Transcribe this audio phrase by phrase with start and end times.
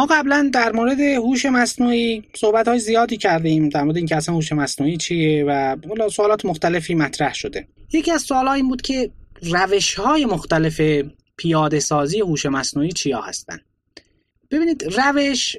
[0.00, 4.52] ما قبلا در مورد هوش مصنوعی صحبت های زیادی کردیم در مورد اینکه اصلا هوش
[4.52, 5.76] مصنوعی چیه و
[6.10, 7.68] سوالات مختلفی مطرح شده.
[7.92, 9.10] یکی از سوال این بود که
[9.42, 10.80] روش های مختلف
[11.36, 13.60] پیاده سازی هوش مصنوعی چیا هستن؟
[14.50, 15.56] ببینید روش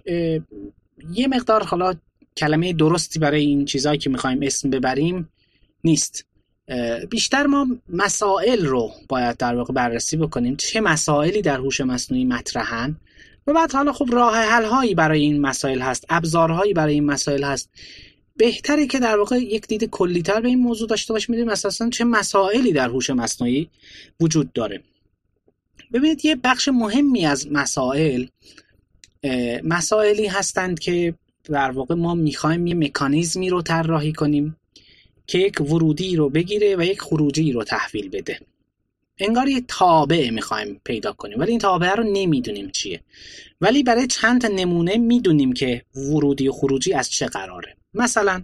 [1.14, 1.94] یه مقدار حالا
[2.38, 5.30] کلمه درستی برای این چیزهایی که می‌خوایم اسم ببریم
[5.84, 6.26] نیست.
[7.10, 10.56] بیشتر ما مسائل رو باید در واقع بررسی بکنیم.
[10.56, 12.98] چه مسائلی در هوش مصنوعی مطرحن؟
[13.48, 17.44] و بعد حالا خب راه حل هایی برای این مسائل هست ابزارهایی برای این مسائل
[17.44, 17.70] هست.
[18.38, 22.04] بهتره که در واقع یک دید کلیتر به این موضوع داشته باشیم می‌دونیم اساسا چه
[22.04, 23.70] مسائلی در هوش مصنوعی
[24.20, 24.84] وجود داره.
[25.94, 28.26] ببینید یه بخش مهمی از مسائل
[29.64, 34.56] مسائلی هستند که در واقع ما می‌خوایم یه مکانیزمی رو طراحی کنیم
[35.28, 38.40] که یک ورودی رو بگیره و یک خروجی رو تحویل بده.
[39.22, 41.40] انگار یه تابع می‌خوایم پیدا کنیم.
[41.40, 43.02] ولی این تابع رو نمی‌دونیم چیه.
[43.62, 47.76] ولی برای چند تا نمونه می‌دونیم که ورودی و خروجی از چه قراره.
[47.94, 48.44] مثلا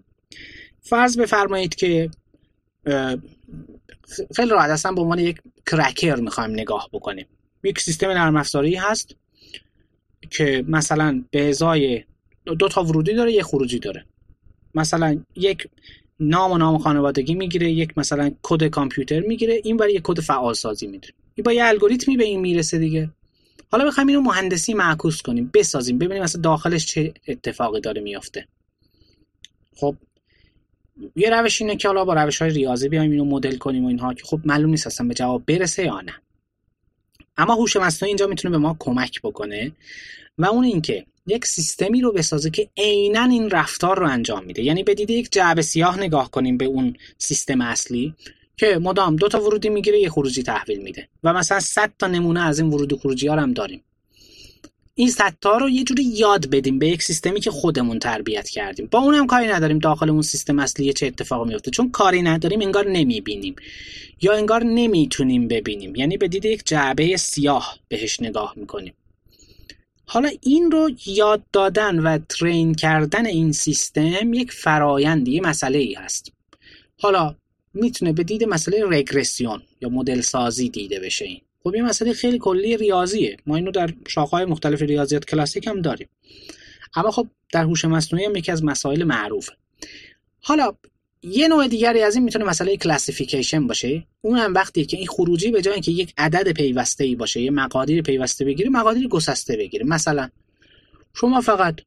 [0.81, 2.09] فرض بفرمایید که
[4.35, 7.25] خیلی راحت اصلا به عنوان یک کرکر می‌خوایم نگاه بکنیم.
[7.63, 9.15] یک سیستم نرم افزاری هست
[10.29, 12.03] که مثلا به ازای
[12.45, 14.05] دو تا ورودی داره یک خروجی داره.
[14.75, 15.67] مثلا یک
[16.19, 20.53] نام و نام خانوادگی می‌گیره یک مثلا کد کامپیوتر می‌گیره این برای یک کد فعال
[20.53, 23.09] سازی میده این با یه الگوریتمی به این می‌رسه دیگه.
[23.71, 28.47] حالا بخوایم اینو مهندسی معکوس کنیم بسازیم ببینیم مثلا داخلش چه اتفاقی داره میافته.
[29.75, 29.95] خب
[31.15, 34.13] یه روش اینه که حالا با روش های ریاضی بیایم اینو مدل کنیم و اینها
[34.13, 36.13] که خب معلوم نیست اصلا به جواب برسه یا نه.
[37.37, 39.71] اما هوش مصنوعی اینجا می‌تونه به ما کمک بکنه
[40.37, 44.63] و اون اینکه یک سیستمی رو بسازه که عینا این رفتار رو انجام میده.
[44.63, 48.13] یعنی به دید یک جعبه سیاه نگاه کنیم به اون سیستم اصلی
[48.57, 52.45] که مدام دو تا ورودی می‌گیره یه خروجی تحویل میده و مثلا 100 تا نمونه
[52.45, 53.83] از این ورودی خروجی ها هم داریم.
[54.95, 55.11] این
[55.41, 58.87] تا رو یه جوری یاد بدیم به یک سیستمی که خودمون تربیت کردیم.
[58.91, 61.71] با اونم کاری نداریم داخل اون سیستم اصلی چه اتفاقی میفته.
[61.71, 63.55] چون کاری نداریم انگار نمی‌بینیم.
[64.21, 65.95] یا انگار نمی‌تونیم ببینیم.
[65.95, 68.93] یعنی به دید یک جعبه سیاه بهش نگاه می‌کنیم.
[70.09, 75.93] حالا این رو یاد دادن و ترین کردن این سیستم یک فرایندی یه مسئله ای
[75.93, 76.31] هست.
[76.99, 77.35] حالا
[77.73, 81.41] می‌تونه به دید مسئله رگرسیون یا مدل سازی دیده بشه این.
[81.63, 83.37] خب این مسئله خیلی کلی ریاضیه.
[83.45, 86.09] ما اینو در شاخه‌های مختلف ریاضیات کلاسیک هم داریم.
[86.95, 89.53] اما خب در هوش مصنوعی هم یکی از مسائل معروفه.
[90.41, 90.73] حالا
[91.27, 94.03] یه نوع دیگری از این می‌تونه مسئله کلاسیفیکیشن باشه.
[94.21, 97.51] اون هم وقتی که این خروجی به جای اینکه یک عدد پیوسته ای باشه یه
[97.51, 100.29] مقادیر پیوسته بگیره مقادیر گسسته بگیره مثلا
[101.13, 101.79] شما فقط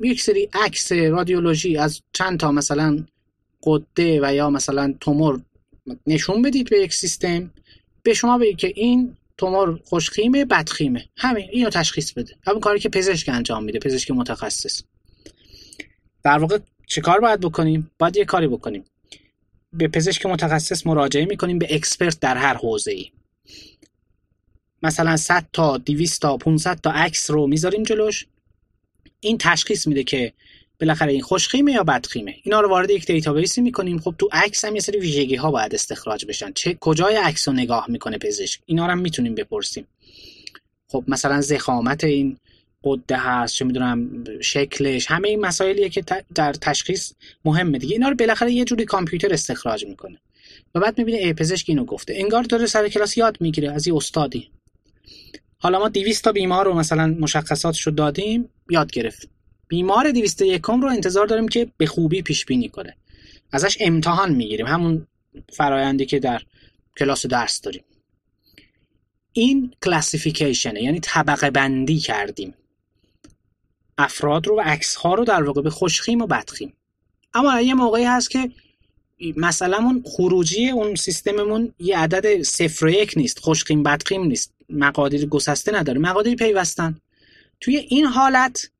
[0.00, 3.04] یک سری عکس رادیولوژی از چند تا مثلا
[3.62, 5.40] قده و یا مثلا تومور
[6.06, 7.50] نشون بدید به یک سیستم.
[8.02, 11.08] به شما بگید که این تومور خوشخیمه بدخیمه.
[11.16, 12.34] همین اینو تشخیص بده.
[12.46, 14.82] همین کاری که پزشک انجام میده پزشک متخصص.
[16.24, 16.58] در واقع
[16.90, 18.84] چه کار باید بکنیم؟ باید یه کاری بکنیم.
[19.72, 23.10] به پزشک متخصص مراجعه می‌کنیم به اکسپرت در هر حوزه ای
[24.82, 28.26] مثلا 100 تا 200 تا 500 تا عکس رو می‌ذاریم جلوش.
[29.20, 30.32] این تشخیص میده که
[30.80, 32.34] بالاخره این خوشخیمه یا بدخیمه.
[32.42, 33.98] اینا رو وارد یک دیتابیسی می‌کنیم.
[33.98, 36.52] خب تو عکس هم یه سری ویژگی ها باید استخراج بشن.
[36.52, 39.86] چه کجای عکس رو نگاه می‌کنه پزشک؟ اینا رو هم می‌تونیم بپرسیم.
[40.88, 42.36] خب مثلا زخامت این
[42.84, 46.04] قده هست چه می‌دونم شکلش همه این مسائلیه که
[46.34, 47.12] در تشخیص
[47.44, 47.92] مهمه دیگه.
[47.92, 50.18] اینا رو بالاخره یه جوری کامپیوتر استخراج می‌کنه.
[50.74, 52.14] و بعد می‌بینه ای پزشک اینو گفته.
[52.16, 54.50] انگار داره سر کلاس یاد می‌گیره از یه استادی.
[55.58, 59.28] حالا ما 200 تا بیمار رو مثلا مشخصاتش رو دادیم یاد گرفت.
[59.68, 62.96] بیمار 201 رو انتظار داریم که به خوبی پیش بینی کنه.
[63.52, 64.66] ازش امتحان می‌گیریم.
[64.66, 65.06] همون
[65.52, 66.42] فرایندی که در
[66.98, 67.84] کلاس درس داریم.
[69.32, 72.54] این کلاسیفیکیشنه یعنی طبقه بندی کردیم.
[74.00, 76.72] افراد رو و عکس ها رو در واقع به خوشخیم و بدخیم.
[77.34, 78.50] اما یه موقعی هست که
[79.36, 84.52] مثلا خروجی اون سیستممون یه عدد صفر و یک نیست خوشخیم بدخیم نیست.
[84.68, 86.98] مقادیر گسسته نداره مقادیر پیوستن.
[87.60, 88.70] توی این حالت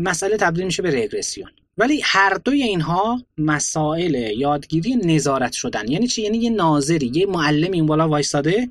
[0.00, 1.50] مسئله تبدیل میشه به رگرسیون.
[1.78, 5.88] ولی هر دوی اینها مسائل یادگیری نظارت شدن.
[5.88, 8.68] یعنی چی؟ یعنی یه ناظری یه معلم این بالا وایساده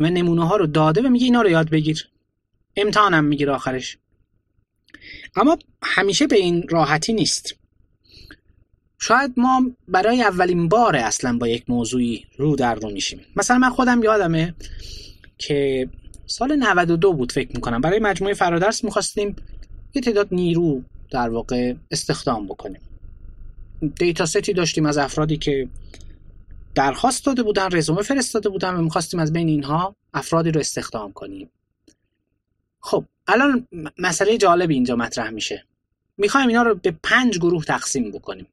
[0.00, 2.08] و نمونه ها رو داده و میگه اینا رو یاد بگیر.
[2.76, 3.98] امتحانم می‌گیره آخرش.
[5.36, 7.54] اما همیشه به این راحتی نیست.
[8.98, 13.20] شاید ما برای اولین بار اصلا با یک موضوعی رو در رو میشیم.
[13.36, 14.54] مثلا من خودم یادمه
[15.38, 15.88] که
[16.26, 17.80] سال 92 بود فکر می‌کنم.
[17.80, 19.36] برای مجموعه فرادرس می‌خواستیم
[19.94, 22.80] یه تعداد نیرو در واقع استخدام بکنیم.
[23.98, 25.68] دیتا ستی داشتیم از افرادی که
[26.74, 31.50] درخواست داده بودن رزومه فرستاده بودن و می‌خواستیم از بین اینها افرادی رو استخدام کنیم.
[32.86, 35.64] خب الان مسئله جالبی اینجا مطرح میشه.
[36.18, 38.46] می‌خوایم اینا رو به پنج گروه تقسیم بکنیم.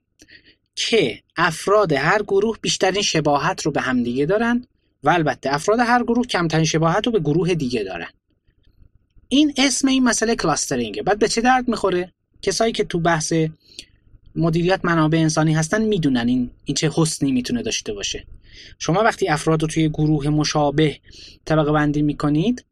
[0.76, 4.66] که افراد هر گروه بیشترین شباهت رو به همدیگه دارن
[5.04, 8.08] و البته افراد هر گروه کمترین شباهت رو به گروه دیگه دارن.
[9.28, 13.34] این اسم این مسئله کلاسترینگه بعد به چه درد می‌خوره؟ کسایی که تو بحث
[14.36, 18.26] مدیریت منابع انسانی هستن می‌دونن این این چه حسنی می‌تونه داشته باشه.
[18.80, 20.98] شما وقتی افراد رو توی گروه مشابه
[21.46, 22.66] طبقه بندی می‌کنید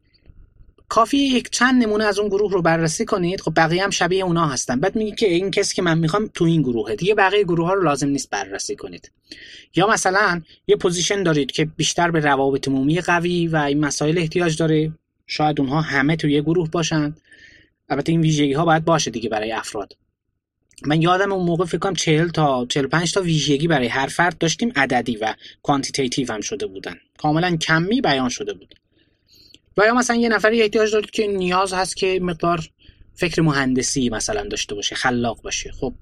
[0.90, 3.40] کافی یک چند نمونه از اون گروه رو بررسی کنید.
[3.40, 4.80] خب بقیه هم شبیه اونا هستن.
[4.80, 6.96] بعد میگی که این کسی که من می‌خوام تو این گروهه.
[6.96, 9.10] دیگه بقیه گروه ها رو لازم نیست بررسی کنید.
[9.76, 14.56] یا مثلا یه position دارید که بیشتر به روابط عمومی قوی و این مسائل احتیاج
[14.56, 14.92] داره.
[15.26, 17.14] شاید اونها همه توی یه گروه باشن.
[17.88, 19.96] البته این ویژگی ها باید باشه دیگه برای افراد.
[20.86, 24.72] من یادم اون موقع فکر کنم 40 تا 45 تا ویژگی برای هر فرد داشتیم
[24.76, 26.96] عددی و quantitative هم شده بودن.
[27.18, 28.74] کاملا کمی بیان شده بود.
[29.76, 32.68] و یا مثلا یه نفری احتیاج دارید که نیاز هست که مقدار
[33.14, 35.72] فکر مهندسی مثلا داشته باشه خلاق باشه.
[35.72, 35.94] خب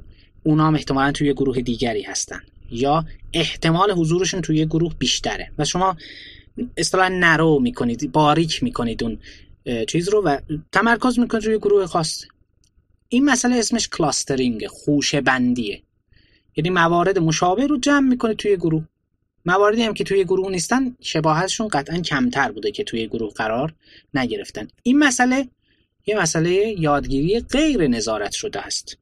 [0.42, 2.40] اونا هم احتمالا توی گروه دیگری هستن.
[2.70, 5.52] یا احتمال حضورشون توی گروه بیشتره.
[5.58, 5.96] و شما
[6.76, 9.18] اصطلاحا نرو می‌کنید باریک می‌کنید اون
[9.88, 10.38] چیز رو و
[10.72, 12.24] تمرکز می‌کنید روی گروه خاص.
[13.08, 15.82] این مسئله اسمش کلاسترینگ خوشه بندیه
[16.56, 18.84] یعنی موارد مشابه رو جمع می‌کنه توی گروه.
[19.48, 23.74] مواردی هم که توی گروه نیستن شباهتشون قطعا کمتر بوده که توی گروه قرار
[24.14, 24.68] نگرفتن.
[24.82, 25.48] این مسئله
[26.06, 28.98] یه مسئله یادگیری غیر نظارت شده است.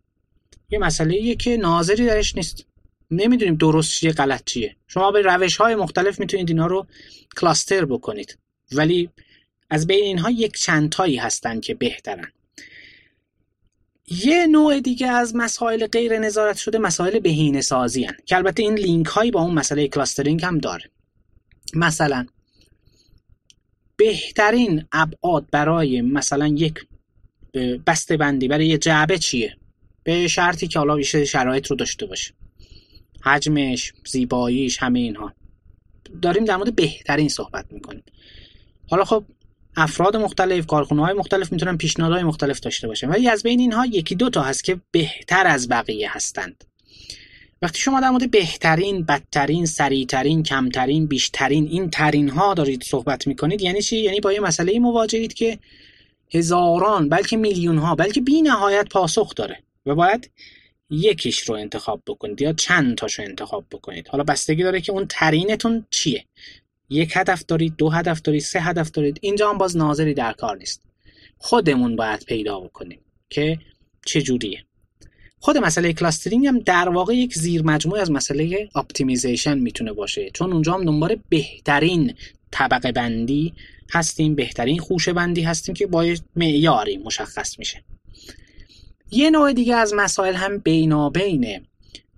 [0.70, 2.66] یه مسئله که ناظری درش نیست.
[3.10, 4.76] نمی‌دونیم درست چیه غلط چیه.
[4.87, 6.87] شما به روش های مختلف می‌تونید اینا رو
[7.37, 8.38] کلاستر بکنید.
[8.72, 9.10] ولی
[9.70, 12.32] از بین اینها یک چندتایی هستن که بهترن.
[14.10, 18.16] یه نوع دیگه از مسائل غیر نظارت شده مسائل بهینه سازی هن.
[18.26, 20.90] که البته این لینک هایی با اون مسئله کلاسترینگ هم داره.
[21.74, 22.26] مثلا
[23.96, 26.74] بهترین ابعاد برای مثلا یک
[27.86, 29.56] بسته بندی برای یه جعبه چیه؟
[30.02, 32.34] به شرطی که حالا شرایط رو داشته باشه.
[33.24, 35.32] حجمش زیباییش همه اینها.
[36.22, 38.02] داریم در مورد بهترین صحبت می‌کنیم.
[38.88, 39.24] حالا خب
[39.76, 43.08] افراد مختلف کارخونه های مختلف می‌تونن پیشنهادهای مختلف داشته باشن.
[43.08, 46.64] ولی از بین اینها یکی دو تا هست که بهتر از بقیه هستند.
[47.62, 53.62] وقتی شما در مورد بهترین بدترین سریعترین کمترین بیشترین این ترین ها دارید صحبت می‌کنید
[53.62, 55.58] یعنی چی؟ یعنی با یه مسئله مواجهید که
[56.34, 60.31] هزاران بلکه میلیون ها بلکه بی نهایت پاسخ داره و باید
[60.90, 64.08] یکیش رو انتخاب بکنید یا چند تاشو انتخاب بکنید.
[64.08, 66.25] حالا بستگی داره که اون ترینتون چیه.
[66.90, 70.56] یک هدف دارید دو هدف دارید سه هدف دارید اینجا هم باز ناظری در کار
[70.56, 70.82] نیست.
[71.38, 73.58] خودمون باید پیدا بکنیم که
[74.06, 74.64] چجوریه.
[75.38, 80.52] خود مسئله clustering هم در واقع یک زیر مجموعه از مسئله optimization می‌تونه باشه چون
[80.52, 82.14] اونجا هم دنبال بهترین
[82.50, 83.54] طبقه بندی
[83.90, 87.84] هستیم بهترین خوشه بندی هستیم که با معیاری مشخص میشه.
[89.10, 91.66] یه نوع دیگه از مسائل هم بینابین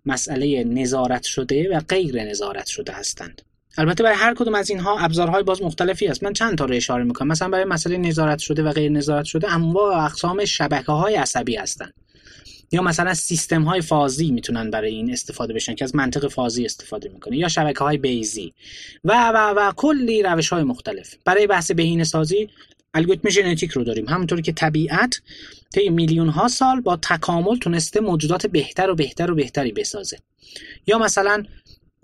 [0.07, 3.43] مسئله نظارت شده و غیر نظارت شده هستند.
[3.79, 6.25] البته برای هر کدوم از اینها ابزارهای باز مختلفی هست.
[6.25, 7.29] من چند تا رو اشاره می‌کنم.
[7.29, 11.57] مثلا برای مسئله نظارت شده و غیر نظارت شده انواع و اقسام شبکه های عصبی
[11.57, 11.95] هستند
[12.73, 17.09] یا مثلا سیستم های فازی می‌تونن برای این استفاده بشن که از منطق فازی استفاده
[17.09, 18.55] می‌کنه یا شبکه های بیزی.
[19.05, 21.15] و و و کلی روش های مختلف.
[21.25, 22.49] برای بحث بهینه سازی
[22.95, 24.09] الگوریتم ژنتیک رو داریم.
[24.09, 25.21] همونطور که طبیعت
[25.75, 30.19] طی میلیون ها سال با تکامل تونسته موجودات بهتر و بهتر و بهتری بسازه.
[30.87, 31.45] یا مثلا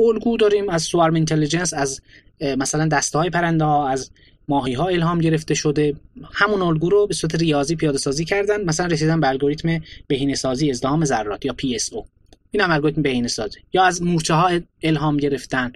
[0.00, 2.00] الگو داریم از سوارم اینتلیجنس از
[2.40, 4.10] مثلا دسته های پرنده ها از
[4.48, 5.96] ماهی ها الهام گرفته شده.
[6.32, 8.64] همون الگو رو به صورت ریاضی پیاده سازی کردن.
[8.64, 12.04] مثلا رسیدن به الگوریتم بهینه سازی ازدهام ذرات یا PSO
[12.50, 15.72] این هم الگوریتم بهینه سازی یا از مورچه ها الهام گرفتن.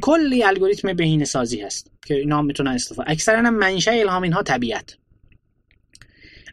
[0.00, 4.96] کلی الگوریتم بهینه سازی هست که اینا می‌تونن استفاده اکثرا هم منشأ الهام اینها طبیعت.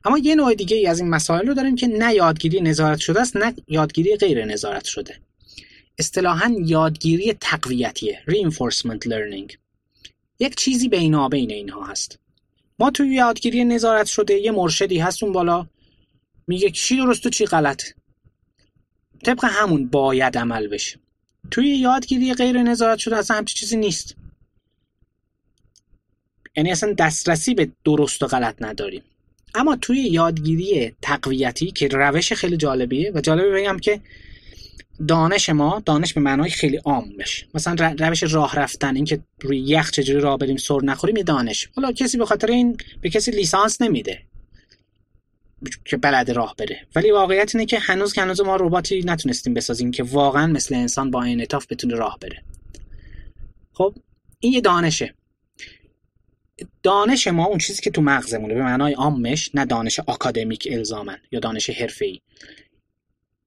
[0.06, 3.22] اما یه نوع دیگه ای از این مسائل رو داریم که نه یادگیری نظارت شده
[3.22, 5.16] است نه یادگیری غیر نظارت شده.
[6.00, 9.56] اصطلاحا یادگیری تقویتیه reinforcement learning.
[10.40, 12.20] یک چیزی بینابین اینها هست.
[12.80, 15.68] ما توی یادگیری نظارت شده یه مرشدی هست اون بالا
[16.48, 17.84] میگه چی درست و چی غلط.
[19.24, 21.00] طبق همون باید عمل بشه.
[21.52, 24.16] توی یادگیری غیر نظارت شده اصلا همچی چیزی نیست.
[26.58, 29.04] یعنی اصلا دسترسی به درست و غلط نداریم.
[29.56, 34.02] اما توی یادگیری تقویتی که روش خیلی جالبیه و جالبه بگم که
[35.08, 37.48] دانش ما دانش به معنای خیلی عام بشه.
[37.54, 41.70] مثلا روش راه رفتن اینکه روی یخ چجوری راه بریم سر نخوریم یه دانش.
[41.76, 44.22] حالا کسی به خاطر این به کسی لیسانس نمیده
[45.86, 46.88] که بلد راه بره.
[46.96, 51.12] ولی واقعیت اینه که هنوز که هنوز ما رباتی نتونستیم بسازیم که واقعا مثل انسان
[51.12, 52.44] با انعطاف بتونه راه بره.
[53.74, 53.96] خب
[54.40, 55.14] این یه دانشه.
[56.84, 61.40] دانش ما اون چیزی که تو مغزمونه به معنای عامش نه دانش آکادمیک الزاما یا
[61.40, 62.22] دانش حرفه‌ای.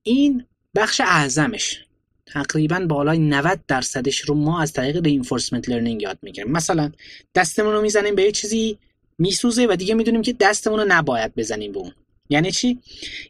[0.02, 0.44] این
[0.78, 1.84] بخش اعظمش.
[2.26, 6.52] تقریبا بالای 90 درصدش رو ما از طریق reinforcement learning یاد می‌گیریم.
[6.52, 6.92] مثلا
[7.34, 8.78] دستمون رو می‌زنیم به یه چیزی
[9.18, 11.92] میسوزه و دیگه می‌دونیم که دستمون رو نباید بزنیم به اون.
[12.30, 12.78] یعنی چی؟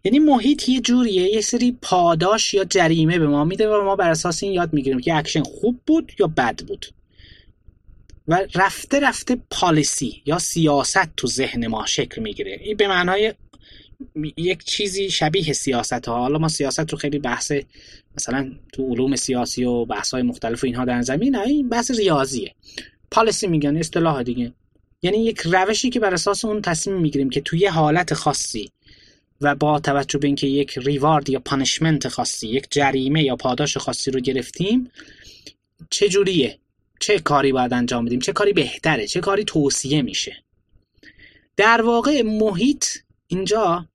[0.04, 4.10] یعنی محیط یه جوریه یه سری پاداش یا جریمه به ما میده و ما بر
[4.10, 6.86] اساس این یاد می‌گیریم که اکشن خوب بود یا بد بود.
[8.28, 12.58] و رفته رفته policy یا سیاست تو ذهن ما شکل می‌گیره.
[12.60, 13.34] این به معنای
[14.36, 17.52] یک چیزی شبیه سیاسته حالا ما سیاست رو خیلی بحث
[18.16, 22.54] مثلا تو علوم سیاسی و بحث های مختلف و اینها داریم این بحث ریاضیه.
[23.10, 24.52] پالیسی میگن اصطلاح دیگه.
[25.02, 28.70] یعنی یک روشی که بر اساس اون تصمیم می‌گیریم که توی حالت خاصی
[29.40, 34.10] و با توجه به اینکه یک ریوارد یا پانشمنت خاصی یک جریمه یا پاداش خاصی
[34.10, 34.90] رو گرفتیم
[35.90, 36.58] چه جوریه؟
[37.00, 40.36] چه کاری باید انجام بدیم؟ چه کاری بهتره؟ چه کاری توصیه میشه؟
[41.56, 42.84] در واقع محیط
[43.28, 43.88] اینجا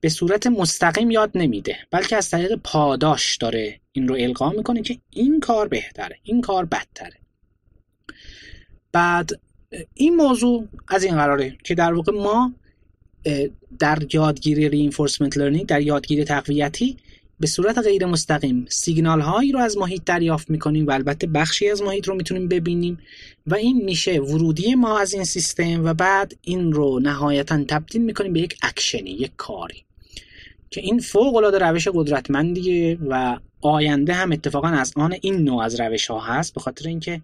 [0.00, 4.98] به صورت مستقیم یاد نمیده بلکه از طریق پاداش داره این رو القا می‌کنه که
[5.10, 7.16] این کار بهتره این کار بدتره.
[8.92, 9.30] بعد
[9.94, 12.54] این موضوع از این قراره که در واقع ما
[13.78, 16.96] در یادگیری reinforcement learning در یادگیری تقویتی
[17.44, 21.82] به صورت غیر مستقیم سیگنال هایی رو از محیط دریافت می‌کنیم و البته بخشی از
[21.82, 22.98] محیط رو می‌تونیم ببینیم
[23.46, 28.32] و این میشه ورودی ما از این سیستم و بعد این رو نهایتا تبدیل می‌کنیم
[28.32, 29.84] به یک اکشنی یک کاری
[30.70, 35.80] که این فوق العاده روش قدرتمندیه و آینده هم اتفاقا از آن این نوع از
[35.80, 37.20] روش ها هست به خاطر اینکه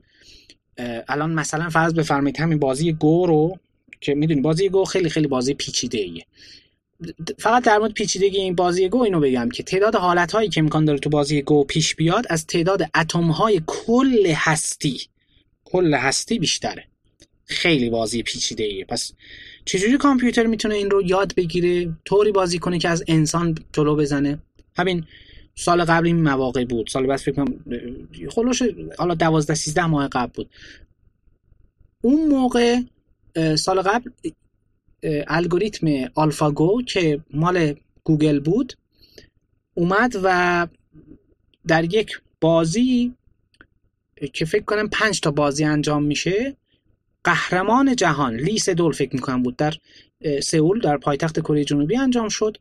[1.08, 3.58] الان مثلا فرض بفرمایید همین بازی گو رو
[4.00, 6.26] که می‌دونی بازی گو خیلی خیلی بازی پیچیده ایه
[7.38, 10.85] فقط در مورد پیچیدگی این بازی گو اینو بگم که تعداد حالت هایی که امکان
[10.85, 15.00] داره تو بازی گو پیش بیاد از تعداد اتم های کل هستی
[15.64, 16.85] کل هستی بیشتره.
[17.45, 19.12] خیلی بازی پیچیده ایه پس
[19.64, 24.38] چجوری کامپیوتر می‌تونه این رو یاد بگیره طوری بازی کنه که از انسان جلو بزنه؟
[24.76, 25.04] همین
[25.54, 26.88] سال قبل این مواقع بود.
[26.88, 27.59] سال بعد فکر کنم
[28.30, 28.62] خلوش
[28.99, 30.50] حالا 12 13 ماه قبل بود.
[32.02, 32.80] اون موقع
[33.57, 34.11] سال قبل
[35.02, 38.73] الگوریتم AlphaGo که مال گوگل بود
[39.75, 40.66] اومد و
[41.66, 43.14] در یک بازی
[44.33, 46.57] که فکر کنم پنج تا بازی انجام میشه
[47.25, 49.75] قهرمان جهان لی سدول فکر می‌کنم بود در
[50.42, 52.57] سئول در پایتخت کره جنوبی انجام شد.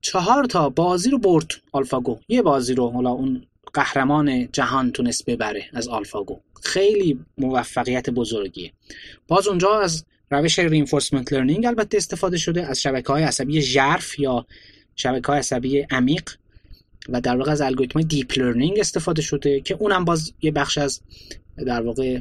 [0.00, 2.18] چهار تا بازی رو برد AlphaGo.
[2.28, 6.40] یه بازی رو حالا اون قهرمان جهان تونست ببره از AlphaGo.
[6.62, 8.72] خیلی موفقیت بزرگیه.
[9.28, 14.46] باز اونجا از روش reinforcement learning البته استفاده شده از شبکه های عصبی ژرف یا
[14.96, 16.30] شبکه های عصبی عمیق
[17.08, 21.00] و در واقع از الگوریتم deep learning استفاده شده که اونم باز یه بخش از
[21.66, 22.20] در واقع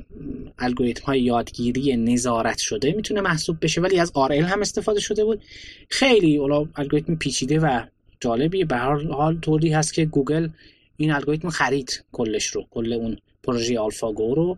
[0.60, 5.42] الگوریتم های یادگیری نظارت شده می‌تونه محسوب بشه ولی از RL هم استفاده شده بود.
[5.90, 7.84] خیلی اولا الگوریتم پیچیده و
[8.20, 10.50] جالبی به هر حال طوری هست که گوگل
[10.98, 14.58] این الگوریتم خرید کلش رو کل اون پروژه آلفاگو رو.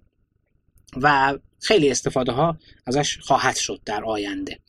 [1.01, 4.59] و خیلی استفاده ها ازش خواهد شد در آینده.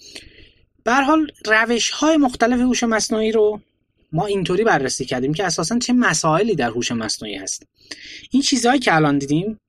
[0.85, 3.61] به حال روش های مختلف هوش مصنوعی رو
[4.13, 7.67] ما اینطوری بررسی کردیم که اساسا چه مسائلی در هوش مصنوعی هست.
[8.31, 9.61] این چیزهایی که الان دیدیم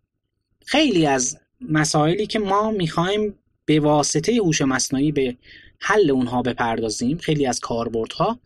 [0.66, 5.36] خیلی از مسائلی که ما می‌خوایم به واسطه هوش مصنوعی به
[5.80, 8.40] حل اونها بپردازیم خیلی از کاربردها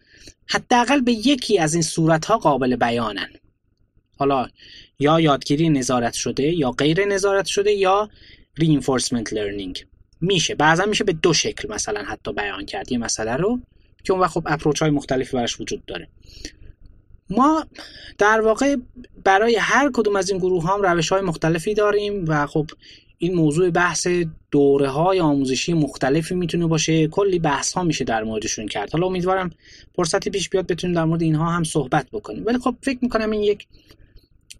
[0.48, 3.30] حداقل به یکی از این صورتها قابل بیانن.
[4.18, 4.48] حالا
[5.00, 8.10] یا یادگیری نظارت شده یا غیر نظارت شده یا
[8.60, 9.86] reinforcement learning.
[10.22, 10.56] میشه.
[10.56, 12.92] بعضا میشه به دو شکل مثلا حتی بیان کرد.
[12.92, 13.60] یه مسئله رو
[14.04, 16.08] که اون وقت خب اپروچ های مختلفی براش وجود داره.
[17.30, 17.66] ما
[18.18, 18.76] در واقع
[19.24, 22.66] برای هر کدوم از این گروه هم روش های مختلفی داریم و خب
[23.18, 24.08] این موضوع بحث
[24.52, 27.08] دوره های آموزشی مختلفی می‌تونه باشه.
[27.08, 28.92] کلی بحث ها میشه در موردشون کرد.
[28.92, 29.50] حالا امیدوارم
[29.96, 32.46] فرصتی پیش بیاد بتونیم در مورد اینها هم صحبت بکنیم.
[32.46, 33.68] ولی خب فکر می‌کنم این یک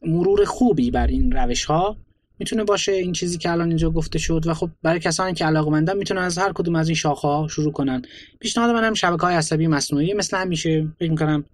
[0.02, 1.98] مرور خوبی بر این روش ها
[2.40, 5.94] می‌تونه باشه این چیزی که الان اینجا گفته شد و خب برای کسانی که علاقه
[5.94, 8.02] می‌تونن از هر کدوم از این شاخه ها شروع کنن.
[8.40, 11.46] پیشنهاد منم شبکه های عصبی مصنوعی مثل همیشه فکر می‌کنم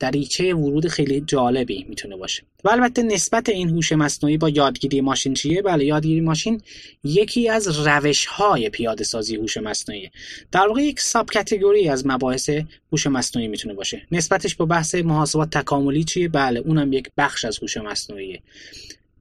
[0.00, 2.42] دریچه ورود خیلی جالبی می‌تونه باشه.
[2.64, 6.60] و البته نسبت این هوش مصنوعی با یادگیری ماشین چیه؟ بله یادگیری ماشین
[7.04, 10.10] یکی از روش های پیاده سازی هوش مصنوعی.
[10.52, 12.50] در واقع یک ساب کاتگوری از مباحث
[12.92, 14.02] هوش مصنوعی می‌تونه باشه.
[14.12, 18.42] نسبتش با بحث محاسبات تکاملی چیه؟ بله اونم یک بخش از هوش مصنوعیه.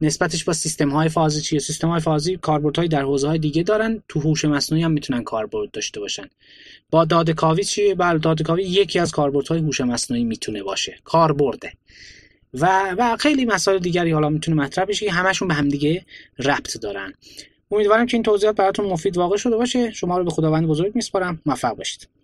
[0.02, 4.04] نسبتش با سیستم های فازی چیه؟ سیستم های فازی کاربردهای در حوزه های دیگه دارن
[4.08, 6.30] تو هوش مصنوعی هم می‌تونن کاربرد داشته باشن.
[6.90, 11.74] با داده کاوی چیه؟ بله داده کاوی یکی از کاربردهای هوش مصنوعی می‌تونه باشه کاربرده.
[12.54, 16.06] و و خیلی مسائل دیگری حالا می‌تونه مطرح بشه که همشون به همدیگه
[16.40, 17.14] ربط دارن.
[17.72, 19.92] امیدوارم که این توضیحات براتون مفید واقع شده باشه.
[19.92, 21.42] شما رو به خداوند بزرگ میسپارم.
[21.46, 22.17] موفق باشید.